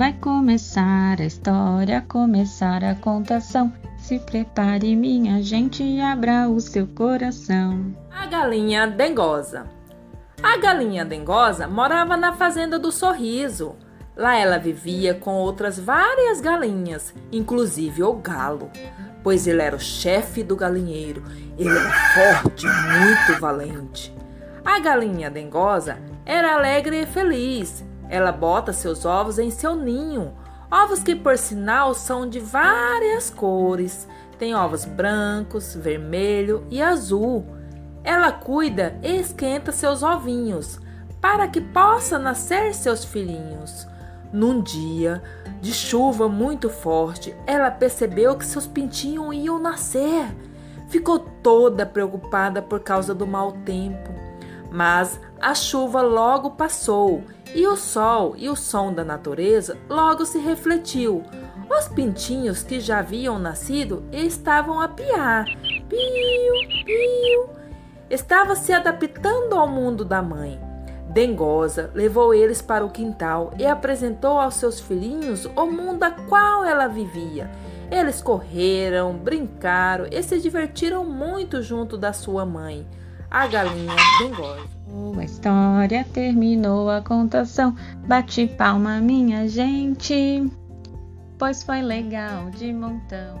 [0.00, 3.70] Vai começar a história, começar a contação.
[3.98, 7.94] Se prepare, minha gente, abra o seu coração.
[8.10, 9.66] A galinha dengosa.
[10.42, 13.76] A galinha dengosa morava na fazenda do Sorriso.
[14.16, 18.70] Lá ela vivia com outras várias galinhas, inclusive o galo,
[19.22, 21.22] pois ele era o chefe do galinheiro.
[21.58, 21.92] Ele era
[22.40, 24.16] forte, muito valente.
[24.64, 27.89] A galinha dengosa era alegre e feliz.
[28.10, 30.32] Ela bota seus ovos em seu ninho,
[30.68, 34.08] ovos que por sinal são de várias cores.
[34.36, 37.46] Tem ovos brancos, vermelho e azul.
[38.02, 40.80] Ela cuida e esquenta seus ovinhos
[41.20, 43.86] para que possa nascer seus filhinhos.
[44.32, 45.22] Num dia
[45.60, 50.34] de chuva muito forte, ela percebeu que seus pintinhos iam nascer.
[50.88, 54.19] Ficou toda preocupada por causa do mau tempo.
[54.70, 57.24] Mas a chuva logo passou
[57.54, 61.24] e o sol e o som da natureza logo se refletiu.
[61.68, 65.44] Os pintinhos que já haviam nascido estavam a piar.
[65.88, 67.50] Piu, piu.
[68.08, 70.60] Estava se adaptando ao mundo da mãe.
[71.10, 76.64] Dengosa levou eles para o quintal e apresentou aos seus filhinhos o mundo a qual
[76.64, 77.50] ela vivia.
[77.90, 82.86] Eles correram, brincaram e se divertiram muito junto da sua mãe,
[83.30, 84.68] a galinha dengosa.
[85.18, 87.74] A história terminou a contação.
[88.06, 90.50] Bate palma, minha gente,
[91.38, 93.40] pois foi legal de montão.